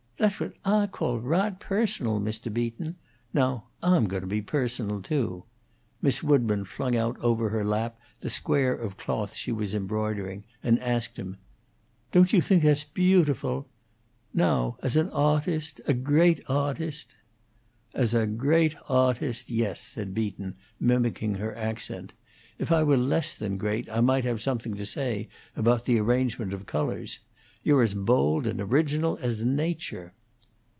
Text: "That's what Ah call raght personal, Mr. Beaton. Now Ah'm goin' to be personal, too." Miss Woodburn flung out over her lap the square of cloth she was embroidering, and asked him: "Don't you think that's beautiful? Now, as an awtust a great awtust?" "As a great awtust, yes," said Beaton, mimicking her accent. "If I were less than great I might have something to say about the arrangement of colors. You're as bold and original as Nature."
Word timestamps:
"That's 0.21 0.39
what 0.39 0.53
Ah 0.63 0.85
call 0.85 1.17
raght 1.19 1.59
personal, 1.59 2.19
Mr. 2.21 2.53
Beaton. 2.53 2.95
Now 3.33 3.69
Ah'm 3.81 4.05
goin' 4.05 4.21
to 4.21 4.27
be 4.27 4.43
personal, 4.43 5.01
too." 5.01 5.45
Miss 5.99 6.21
Woodburn 6.21 6.65
flung 6.65 6.95
out 6.95 7.17
over 7.21 7.49
her 7.49 7.65
lap 7.65 7.99
the 8.19 8.29
square 8.29 8.75
of 8.75 8.97
cloth 8.97 9.33
she 9.33 9.51
was 9.51 9.73
embroidering, 9.73 10.43
and 10.61 10.77
asked 10.79 11.17
him: 11.17 11.37
"Don't 12.11 12.33
you 12.33 12.39
think 12.39 12.61
that's 12.61 12.83
beautiful? 12.83 13.67
Now, 14.31 14.77
as 14.83 14.95
an 14.95 15.09
awtust 15.09 15.79
a 15.87 15.93
great 15.95 16.45
awtust?" 16.45 17.15
"As 17.95 18.13
a 18.13 18.27
great 18.27 18.75
awtust, 18.89 19.45
yes," 19.49 19.81
said 19.81 20.13
Beaton, 20.13 20.53
mimicking 20.79 21.33
her 21.39 21.55
accent. 21.55 22.13
"If 22.59 22.71
I 22.71 22.83
were 22.83 22.95
less 22.95 23.33
than 23.33 23.57
great 23.57 23.89
I 23.89 24.01
might 24.01 24.25
have 24.25 24.39
something 24.39 24.75
to 24.75 24.85
say 24.85 25.29
about 25.55 25.85
the 25.85 25.97
arrangement 25.97 26.53
of 26.53 26.67
colors. 26.67 27.17
You're 27.63 27.83
as 27.83 27.93
bold 27.93 28.47
and 28.47 28.59
original 28.59 29.19
as 29.21 29.43
Nature." 29.43 30.13